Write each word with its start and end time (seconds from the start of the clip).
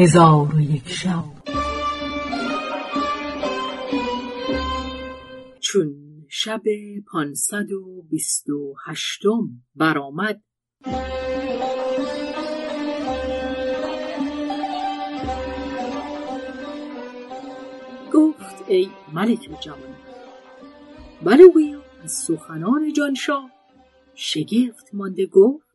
هزار 0.00 0.54
و 0.54 0.60
یک 0.60 0.88
شب. 0.88 1.24
چون 5.60 5.94
شب 6.28 6.62
پانصد 7.12 7.72
و 7.72 8.02
بیست 8.10 8.48
و 8.48 8.74
هشتم 8.86 9.48
برآمد 9.76 10.42
گفت 18.14 18.64
ای 18.68 18.88
ملک 19.12 19.50
جوان 19.60 19.96
بلوغیا 21.22 21.82
از 22.02 22.12
سخنان 22.12 22.92
جانشاه 22.92 23.50
شگفت 24.14 24.94
مانده 24.94 25.26
گفت 25.26 25.68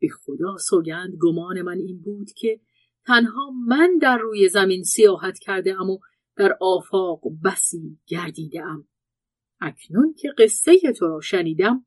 به 0.00 0.08
خدا 0.08 0.56
سوگند 0.56 1.14
گمان 1.20 1.62
من 1.62 1.78
این 1.78 2.00
بود 2.00 2.32
که 2.32 2.60
تنها 3.06 3.50
من 3.66 3.98
در 4.02 4.18
روی 4.18 4.48
زمین 4.48 4.82
سیاحت 4.82 5.38
کرده 5.38 5.80
ام 5.80 5.90
و 5.90 5.98
در 6.36 6.58
آفاق 6.60 7.22
بسی 7.44 7.98
گردیده 8.06 8.62
ام. 8.62 8.88
اکنون 9.60 10.14
که 10.18 10.32
قصه 10.38 10.92
تو 10.98 11.08
را 11.08 11.20
شنیدم 11.20 11.86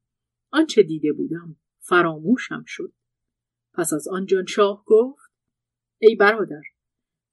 آنچه 0.51 0.83
دیده 0.83 1.13
بودم 1.13 1.55
فراموشم 1.79 2.63
شد. 2.67 2.93
پس 3.73 3.93
از 3.93 4.07
آن 4.07 4.25
جان 4.25 4.45
شاه 4.45 4.83
گفت 4.85 5.31
ای 6.01 6.15
برادر 6.15 6.61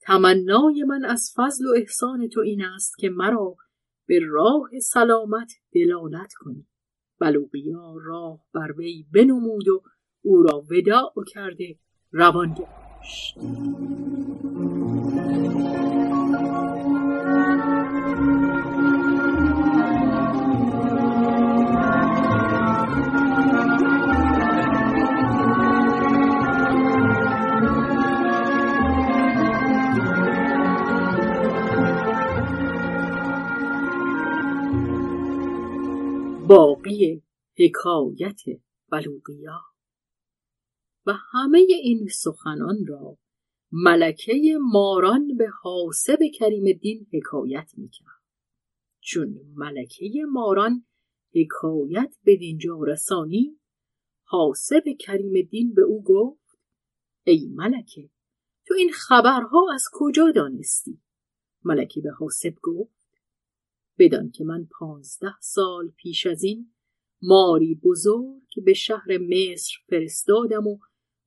تمنای 0.00 0.84
من 0.84 1.05
از 1.05 1.32
فضل 1.36 1.66
و 1.66 1.74
احسان 1.77 2.28
تو 2.28 2.41
این 2.41 2.64
است 2.64 2.98
که 2.98 3.10
مرا 3.10 3.56
به 4.06 4.20
راه 4.28 4.70
سلامت 4.80 5.52
دلالت 5.72 6.32
کنی. 6.32 6.66
بلوغیا 7.18 7.94
راه 8.05 8.46
بر 8.55 8.72
وی 8.72 9.06
بنمود 9.14 9.68
و 9.68 9.82
او 10.22 10.42
را 10.42 10.66
وداع 10.70 11.14
کرده 11.34 11.78
روان 12.12 12.55
گشت 13.06 13.38
باقی 36.48 37.23
حکایت 37.58 38.41
بلوغیا 38.91 39.61
و 41.06 41.12
همه 41.32 41.58
این 41.58 42.08
سخنان 42.08 42.86
را 42.86 43.18
ملکه 43.72 44.58
ماران 44.72 45.36
به 45.36 45.48
حاسب 45.62 46.18
کریم 46.34 46.64
الدین 46.66 47.06
حکایت 47.12 47.72
می‌کرد. 47.76 48.22
چون 49.00 49.40
ملکه 49.54 50.10
ماران 50.32 50.86
حکایت 51.34 52.16
به 52.24 52.36
دینجا 52.36 52.78
رسانی 52.82 53.60
حاسب 54.24 54.82
کریم 55.00 55.32
الدین 55.36 55.74
به 55.74 55.82
او 55.82 56.02
گفت 56.02 56.58
ای 57.27 57.48
ملکه 57.54 58.10
تو 58.66 58.74
این 58.74 58.90
خبرها 58.92 59.66
از 59.74 59.84
کجا 59.92 60.30
دانستی؟ 60.30 61.00
ملکه 61.64 62.00
به 62.00 62.10
حاسب 62.10 62.54
گفت 62.62 62.96
بدان 63.98 64.30
که 64.30 64.44
من 64.44 64.68
پانزده 64.78 65.34
سال 65.40 65.90
پیش 65.96 66.27
از 66.27 66.44
این 66.44 66.72
ماری 67.22 67.74
بزرگ 67.74 68.64
به 68.64 68.72
شهر 68.72 69.18
مصر 69.18 69.74
فرستادم 69.88 70.66
و 70.66 70.78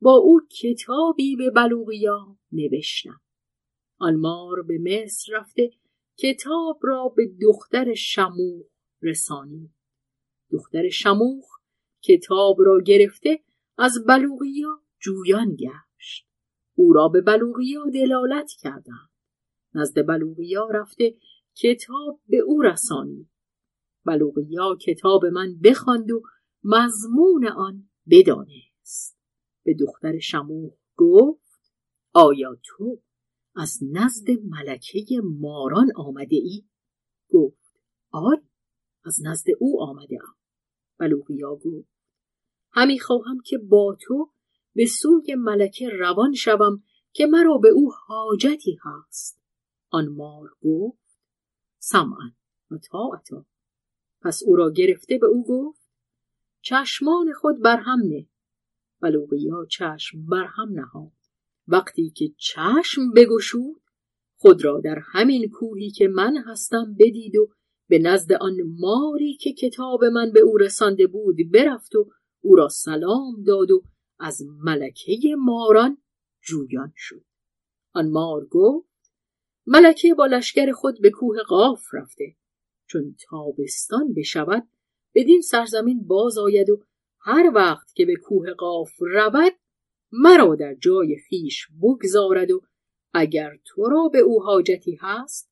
با 0.02 0.14
او 0.16 0.40
کتابی 0.62 1.36
به 1.36 1.52
بلوغیا 1.52 2.38
نوشتم. 2.52 3.22
آن 3.98 4.16
مار 4.16 4.62
به 4.62 4.78
مصر 4.82 5.34
رفته 5.34 5.72
کتاب 6.18 6.80
را 6.84 7.14
به 7.16 7.32
دختر 7.42 7.94
شموخ 7.94 8.66
رسانی 9.02 9.74
دختر 10.52 10.90
شموخ 10.90 11.46
کتاب 12.04 12.58
را 12.60 12.82
گرفته 12.82 13.44
از 13.78 14.06
بلوغیا 14.08 14.82
جویان 15.00 15.56
گشت. 15.56 16.28
او 16.76 16.94
را 16.94 17.08
به 17.08 17.22
بلوغیا 17.22 17.86
دلالت 17.94 18.52
کردند. 18.60 19.10
نزد 19.74 20.06
بلوغیا 20.06 20.68
رفته 20.70 21.16
کتاب 21.56 22.22
به 22.28 22.38
او 22.38 22.62
رسانی 22.62 23.30
بلوغیا 24.06 24.76
کتاب 24.76 25.26
من 25.26 25.60
بخواند 25.64 26.12
و 26.12 26.22
مضمون 26.64 27.48
آن 27.48 27.90
بدانست. 28.10 29.19
به 29.70 29.76
دختر 29.80 30.20
شموه 30.20 30.74
گفت 30.98 31.74
آیا 32.14 32.58
تو 32.64 33.02
از 33.56 33.80
نزد 33.92 34.28
ملکه 34.30 35.06
ماران 35.24 35.88
آمده 35.96 36.36
ای؟ 36.36 36.64
گفت 37.30 37.80
آری 38.12 38.50
از 39.06 39.20
نزد 39.24 39.48
او 39.60 39.82
آمده 39.82 40.18
ام. 40.24 40.36
بلوغیا 40.98 41.56
گفت 41.56 41.90
همی 42.72 43.00
خواهم 43.00 43.40
که 43.46 43.58
با 43.58 43.98
تو 44.02 44.32
به 44.76 44.86
سوی 44.86 45.36
ملکه 45.36 45.90
روان 45.90 46.34
شوم 46.34 46.84
که 47.12 47.26
مرا 47.26 47.58
به 47.58 47.70
او 47.70 47.92
حاجتی 48.08 48.78
هست. 48.84 49.42
آن 49.90 50.08
مار 50.08 50.50
گفت 50.62 51.20
سمعا 51.80 52.32
و 52.72 52.78
طاعتا. 52.78 53.46
پس 54.22 54.44
او 54.46 54.56
را 54.56 54.72
گرفته 54.72 55.18
به 55.18 55.28
او 55.28 55.46
گفت 55.46 55.90
چشمان 56.62 57.34
خود 57.34 57.62
برهم 57.62 58.00
نه. 58.00 58.28
بلوغیا 59.02 59.66
چشم 59.70 60.26
برهم 60.26 60.70
نهاد. 60.72 61.12
وقتی 61.68 62.10
که 62.10 62.26
چشم 62.38 63.12
بگشود 63.16 63.82
خود 64.38 64.66
را 64.66 64.82
در 64.84 65.00
همین 65.06 65.50
کوهی 65.50 65.92
که 65.92 66.08
من 66.08 66.38
هستم 66.38 66.96
بدید 67.00 67.36
و 67.36 67.50
به 67.90 68.00
نزد 68.00 68.34
آن 68.34 68.58
ماری 68.80 69.38
که 69.38 69.54
کتاب 69.54 70.04
من 70.04 70.32
به 70.32 70.40
او 70.40 70.58
رسانده 70.58 71.08
بود 71.08 71.38
برفت 71.54 71.96
و 71.96 72.10
او 72.42 72.56
را 72.56 72.68
سلام 72.68 73.44
داد 73.48 73.72
و 73.72 73.84
از 74.20 74.42
ملکه 74.64 75.36
ماران 75.38 75.98
جویان 76.42 76.94
شد. 76.96 77.26
آن 77.94 78.10
مار 78.10 78.46
گفت 78.46 78.90
ملکه 79.68 80.14
با 80.14 80.26
لشکر 80.26 80.72
خود 80.72 81.02
به 81.02 81.10
کوه 81.10 81.38
قاف 81.48 81.82
رفته. 81.94 82.36
چون 82.88 83.16
تابستان 83.30 84.14
بشود 84.14 84.68
بدین 85.16 85.42
سرزمین 85.42 86.08
باز 86.08 86.38
آید 86.38 86.70
و 86.70 86.84
هر 87.22 87.52
وقت 87.56 87.94
که 87.96 88.06
به 88.06 88.16
کوه 88.16 88.54
قاف 88.54 88.92
رود 89.00 89.54
مرا 90.12 90.56
در 90.56 90.76
جای 90.76 91.18
خیش 91.18 91.68
بگذارد 91.82 92.52
و 92.52 92.62
اگر 93.14 93.58
تو 93.66 93.90
را 93.90 94.10
به 94.14 94.20
او 94.20 94.44
حاجتی 94.44 94.98
هست 95.02 95.52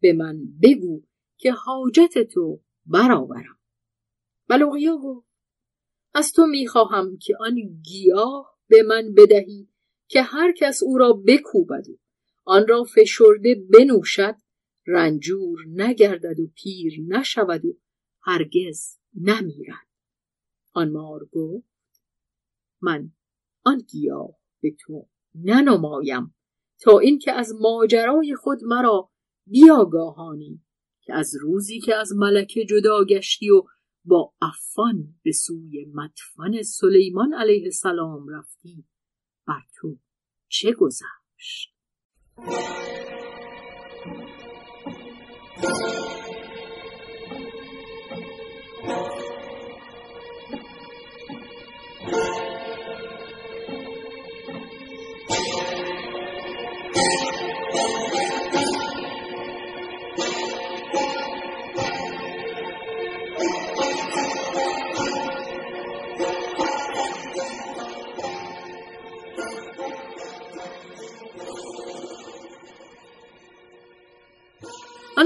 به 0.00 0.12
من 0.12 0.38
بگو 0.62 1.02
که 1.36 1.52
حاجت 1.52 2.22
تو 2.22 2.60
برآورم. 2.86 3.58
بلوغیا 4.48 4.96
گفت 4.96 5.28
از 6.14 6.32
تو 6.32 6.46
می‌خواهم 6.46 7.18
که 7.18 7.34
آن 7.40 7.54
گیاه 7.82 8.58
به 8.68 8.82
من 8.82 9.14
بدهی 9.14 9.68
که 10.08 10.22
هر 10.22 10.52
کس 10.52 10.82
او 10.82 10.98
را 10.98 11.12
بکوبد 11.12 11.88
و 11.88 11.98
آن 12.44 12.68
را 12.68 12.84
فشرده 12.84 13.54
بنوشد 13.54 14.34
رنجور 14.86 15.58
نگردد 15.66 16.40
و 16.40 16.46
پیر 16.54 17.00
نشود 17.08 17.64
و 17.64 17.78
هرگز 18.22 18.98
نمیرد. 19.14 19.87
آن 20.78 20.90
مار 20.92 21.24
گفت 21.32 22.02
من 22.80 23.12
آن 23.64 23.78
گیاه 23.78 24.36
به 24.60 24.76
تو 24.80 25.08
ننمایم. 25.34 26.34
تا 26.80 26.98
اینکه 26.98 27.32
از 27.32 27.54
ماجرای 27.60 28.34
خود 28.34 28.58
مرا 28.64 29.10
بیاگاهانی 29.46 30.62
که 31.02 31.14
از 31.14 31.34
روزی 31.40 31.80
که 31.80 31.94
از 31.94 32.12
ملکه 32.16 32.64
جدا 32.64 33.04
گشتی 33.04 33.50
و 33.50 33.62
با 34.04 34.34
افان 34.42 35.14
به 35.22 35.32
سوی 35.32 35.84
مدفن 35.94 36.62
سلیمان 36.62 37.34
علیه 37.34 37.64
السلام 37.64 38.28
رفتی 38.28 38.84
بر 39.46 39.62
تو 39.76 39.98
چه 40.48 40.72
گذشت؟ 40.72 41.74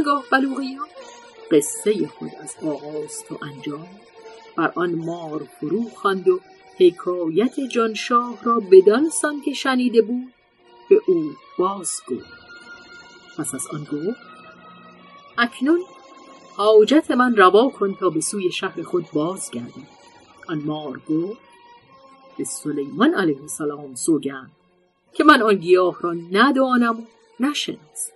آنگاه 0.03 0.25
بلوغیا 0.31 0.87
قصه 1.51 2.07
خود 2.07 2.31
از 2.41 2.57
آغاز 2.67 3.25
تا 3.29 3.39
انجام. 3.43 3.89
بر 4.57 4.73
آن 4.75 4.95
مار 4.95 5.49
فرو 5.61 5.89
خواند 5.89 6.29
و 6.29 6.41
حکایت 6.79 7.61
جانشاه 7.61 8.39
را 8.45 8.61
بدان 8.61 9.09
سان 9.09 9.41
که 9.41 9.55
شنیده 9.55 10.03
بود 10.03 10.33
به 10.91 11.01
او 11.07 11.31
باز 11.59 12.01
گفت. 12.09 12.33
پس 13.39 13.55
از 13.55 13.67
آن 13.73 13.85
گفت 13.85 14.21
اکنون 15.39 15.81
حاجت 16.57 17.11
من 17.11 17.37
روا 17.37 17.69
کن 17.69 17.95
تا 17.95 18.11
به 18.11 18.21
سوی 18.21 18.53
شهر 18.53 18.83
خود 18.83 19.07
بازگردم. 19.13 19.87
آن 20.49 20.59
مار 20.59 21.01
گفت 21.09 21.41
به 22.39 22.45
سلیمان 22.45 23.15
علیه 23.15 23.41
السلام 23.43 23.95
سوگند 23.95 24.51
که 25.13 25.25
من 25.25 25.43
آن 25.43 25.55
گیاه 25.55 25.97
را 26.01 26.13
ندانم 26.13 27.01
و 27.01 27.03
نشناسم 27.41 28.13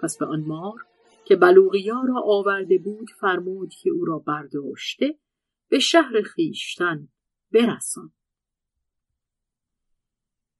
پس 0.00 0.16
به 0.16 0.26
آن 0.26 0.44
مار 0.46 0.84
که 1.24 1.36
بلوغیا 1.36 2.02
را 2.08 2.22
آورده 2.24 2.78
بود 2.78 3.10
فرمود 3.20 3.74
که 3.74 3.90
او 3.90 4.04
را 4.04 4.18
برداشته 4.18 5.18
به 5.68 5.78
شهر 5.78 6.22
خیشتن 6.22 7.08
برسان. 7.52 8.12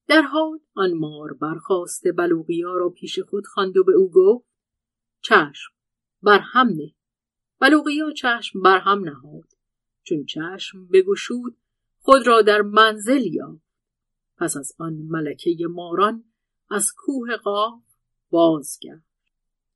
در 0.07 0.23
حال 0.23 0.61
آن 0.75 0.93
مار 0.93 1.33
برخواسته 1.33 2.13
بلوغیا 2.13 2.75
را 2.75 2.91
پیش 2.91 3.19
خود 3.19 3.47
خواند 3.47 3.77
و 3.77 3.85
به 3.85 3.93
او 3.93 4.11
گفت 4.11 4.47
چشم 5.21 5.73
بر 6.23 6.39
هم 6.39 6.69
نه. 6.69 6.95
بلوغیا 7.61 8.11
چشم 8.11 8.63
بر 8.63 8.79
هم 8.79 9.05
نهاد 9.05 9.49
چون 10.03 10.25
چشم 10.25 10.87
بگشود 10.87 11.57
خود 11.99 12.27
را 12.27 12.43
در 12.43 12.63
منزل 12.63 13.27
یافت. 13.27 13.65
پس 14.37 14.57
از 14.57 14.73
آن 14.79 14.93
ملکه 14.93 15.57
ماران 15.71 16.25
از 16.71 16.93
کوه 16.97 17.37
قاف 17.37 17.83
بازگشت. 18.31 19.14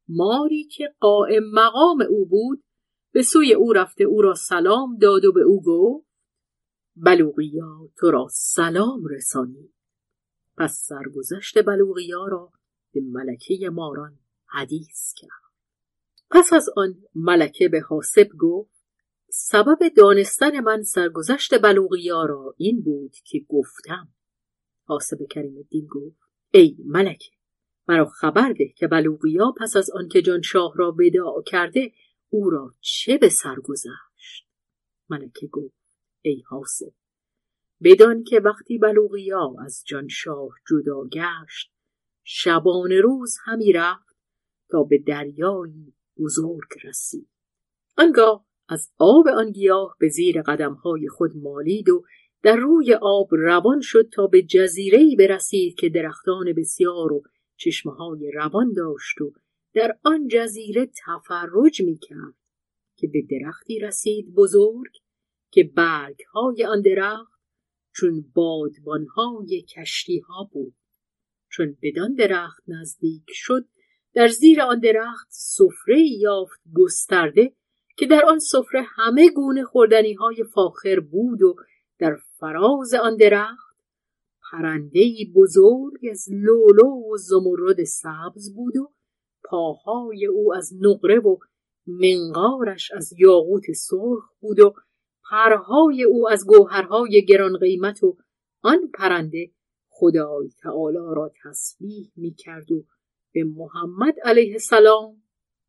ماری 0.09 0.65
که 0.65 0.95
قائم 1.01 1.43
مقام 1.53 2.03
او 2.09 2.27
بود 2.27 2.65
به 3.13 3.23
سوی 3.23 3.55
او 3.55 3.73
رفته 3.73 4.05
او 4.05 4.23
را 4.23 4.35
سلام 4.35 4.99
داد 4.99 5.25
و 5.25 5.33
به 5.33 5.43
او 5.43 5.63
گفت 5.63 6.09
بلوغیا 6.97 7.89
تو 7.97 8.11
را 8.11 8.27
سلام 8.31 9.07
رسانی. 9.11 9.73
پس 10.57 10.87
سرگذشت 10.89 11.65
بلوغیا 11.65 12.27
را 12.27 12.53
به 12.93 13.01
ملکه 13.01 13.71
ماران 13.71 14.19
حدیث 14.47 15.13
کرد. 15.17 15.31
پس 16.31 16.53
از 16.53 16.69
آن 16.77 16.95
ملکه 17.15 17.69
به 17.69 17.81
حاسب 17.81 18.29
گفت 18.39 18.79
سبب 19.31 19.79
دانستن 19.97 20.61
من 20.61 20.83
سرگذشت 20.83 21.63
بلوغیا 21.63 22.25
را 22.25 22.55
این 22.57 22.83
بود 22.83 23.17
که 23.25 23.41
گفتم. 23.49 24.09
حاسب 24.85 25.19
کریم 25.31 25.57
الدین 25.57 25.87
گفت 25.87 26.21
ای 26.51 26.77
ملکه 26.85 27.38
مرا 27.89 28.05
خبر 28.05 28.53
ده 28.53 28.69
که 28.77 28.87
بلوغیا 28.89 29.55
پس 29.61 29.77
از 29.77 29.91
آنکه 29.91 30.23
جان 30.23 30.43
شاه 30.43 30.73
را 30.77 30.93
وداع 30.93 31.43
کرده 31.47 31.93
او 32.29 32.51
را 32.51 32.75
چه 32.81 33.19
به 33.19 33.29
سر 33.29 33.55
گذشت؟ 33.55 34.47
ملکه 35.11 35.47
گفت 35.47 35.75
ای 36.23 36.43
حاسب 36.47 36.93
بدان 37.83 38.25
که 38.25 38.41
وقتی 38.41 38.79
بلوغیا 38.79 39.55
از 39.65 39.83
جان 39.87 40.09
شاه 40.09 40.49
جدا 40.71 41.05
گشت 41.13 41.73
شبان 42.25 42.93
روز 42.93 43.37
همی 43.45 43.73
رفت 43.73 44.17
تا 44.71 44.83
به 44.83 44.99
دریایی 44.99 45.95
بزرگ 46.19 46.69
رسید. 46.85 47.29
آنگاه 47.99 48.47
از 48.69 48.91
آب 48.99 49.29
آن 49.29 49.53
گیاه 49.53 49.97
به 49.99 50.09
زیر 50.09 50.43
قدمهای 50.43 51.09
خود 51.09 51.37
مالید 51.37 51.89
و 51.89 52.05
در 52.43 52.57
روی 52.57 52.95
آب 53.03 53.29
روان 53.31 53.81
شد 53.81 54.09
تا 54.13 54.27
به 54.27 54.43
جزیره‌ای 54.43 55.17
برسید 55.17 55.75
که 55.79 55.89
درختان 55.89 56.53
بسیار 56.57 57.13
و 57.13 57.23
چشمه 57.59 57.93
های 57.93 58.31
روان 58.31 58.73
داشت 58.73 59.21
و 59.21 59.33
در 59.75 59.99
آن 60.03 60.29
جزیره 60.29 60.91
تفرج 61.07 61.83
می 61.83 61.99
کرد 61.99 62.35
که 62.97 63.07
به 63.07 63.23
درختی 63.31 63.79
رسید 63.79 64.35
بزرگ 64.35 64.93
که 65.51 65.65
برگ 65.65 66.19
های 66.33 66.65
آن 66.65 66.83
درخت 66.83 67.39
چون 67.95 68.33
بادبان 68.35 69.07
های 69.07 69.63
کشتی 69.63 70.19
ها 70.19 70.51
بود. 70.53 70.75
چون 71.51 71.77
بدان 71.83 72.15
درخت 72.15 72.63
نزدیک 72.69 73.25
شد 73.29 73.69
در 74.15 74.29
زیر 74.29 74.63
آن 74.63 74.81
درخت 74.81 75.27
سفره 75.31 76.01
یافت 76.01 76.61
گسترده 76.75 77.53
که 77.97 78.07
در 78.07 78.25
آن 78.25 78.39
سفره 78.39 78.83
همه 78.97 79.31
گونه 79.31 79.65
خوردنی 79.65 80.13
های 80.13 80.45
فاخر 80.55 81.01
بود 81.01 81.43
و 81.43 81.57
در 81.99 82.17
فراز 82.39 82.95
آن 82.95 83.17
درخت 83.17 83.68
پرندهای 84.51 85.33
بزرگ 85.35 86.01
از 86.11 86.29
لولو 86.31 87.13
و 87.13 87.17
زمرد 87.17 87.85
سبز 87.85 88.55
بود 88.55 88.77
و 88.77 88.93
پاهای 89.45 90.27
او 90.27 90.55
از 90.55 90.73
نقره 90.81 91.19
و 91.19 91.37
منقارش 91.87 92.91
از 92.93 93.13
یاقوت 93.19 93.73
سرخ 93.73 94.25
بود 94.41 94.61
و 94.61 94.75
پرهای 95.31 96.05
او 96.05 96.29
از 96.29 96.47
گوهرهای 96.47 97.25
گران 97.25 97.59
قیمت 97.59 98.03
و 98.03 98.17
آن 98.63 98.79
پرنده 98.95 99.51
خدای 99.89 100.51
تعالی 100.63 101.15
را 101.17 101.33
تسبیح 101.45 102.13
می 102.17 102.35
کرد 102.35 102.73
و 102.73 102.87
به 103.35 103.45
محمد 103.45 104.15
علیه 104.25 104.53
السلام 104.53 105.23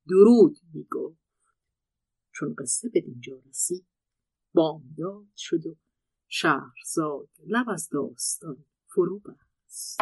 درود 0.10 0.58
می 0.74 0.84
گفت. 0.92 1.20
چون 2.34 2.56
قصه 2.60 2.90
به 2.90 3.02
دینجا 3.02 3.42
رسید 3.50 3.86
بامداد 4.54 5.28
شد 5.38 5.66
و 5.68 5.75
شهرزاد 6.30 7.30
لب 7.48 7.70
از 7.70 7.90
داستان 7.90 8.66
فرو 8.88 9.20
بست. 9.20 10.02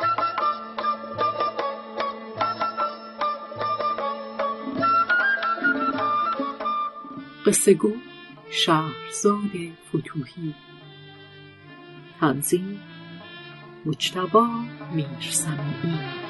قصه 7.46 7.74
گو 7.74 7.94
شهرزاد 8.50 9.52
فتوهی 9.90 10.56
تنظیم 12.20 12.80
مجتبا 13.86 14.48
میرسمی 14.94 16.27